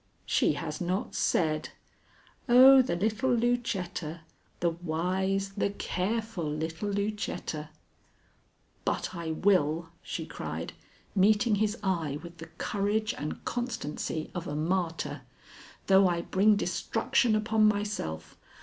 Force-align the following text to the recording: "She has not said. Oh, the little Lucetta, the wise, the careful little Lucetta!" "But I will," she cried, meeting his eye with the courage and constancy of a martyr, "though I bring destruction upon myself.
"She 0.25 0.53
has 0.53 0.81
not 0.81 1.13
said. 1.13 1.69
Oh, 2.49 2.81
the 2.81 2.95
little 2.95 3.31
Lucetta, 3.31 4.21
the 4.59 4.71
wise, 4.71 5.49
the 5.55 5.69
careful 5.69 6.49
little 6.51 6.89
Lucetta!" 6.89 7.69
"But 8.83 9.13
I 9.13 9.29
will," 9.33 9.89
she 10.01 10.25
cried, 10.25 10.73
meeting 11.13 11.53
his 11.57 11.77
eye 11.83 12.17
with 12.23 12.39
the 12.39 12.47
courage 12.57 13.13
and 13.13 13.45
constancy 13.45 14.31
of 14.33 14.47
a 14.47 14.55
martyr, 14.55 15.21
"though 15.85 16.07
I 16.07 16.21
bring 16.21 16.55
destruction 16.55 17.35
upon 17.35 17.67
myself. 17.67 18.39